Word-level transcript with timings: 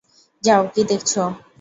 যাও, 0.43 0.63
কী 0.73 0.81
দেখছ? 0.83 1.11